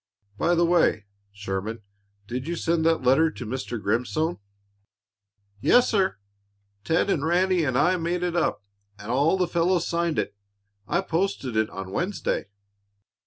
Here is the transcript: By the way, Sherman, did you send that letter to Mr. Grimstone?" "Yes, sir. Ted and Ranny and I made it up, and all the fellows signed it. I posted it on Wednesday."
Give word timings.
By 0.35 0.55
the 0.55 0.65
way, 0.65 1.05
Sherman, 1.31 1.83
did 2.25 2.47
you 2.47 2.55
send 2.55 2.83
that 2.87 3.03
letter 3.03 3.29
to 3.29 3.45
Mr. 3.45 3.79
Grimstone?" 3.79 4.39
"Yes, 5.59 5.89
sir. 5.89 6.17
Ted 6.83 7.07
and 7.07 7.23
Ranny 7.23 7.63
and 7.63 7.77
I 7.77 7.95
made 7.97 8.23
it 8.23 8.35
up, 8.35 8.63
and 8.97 9.11
all 9.11 9.37
the 9.37 9.47
fellows 9.47 9.85
signed 9.85 10.17
it. 10.17 10.35
I 10.87 11.01
posted 11.01 11.55
it 11.55 11.69
on 11.69 11.91
Wednesday." 11.91 12.47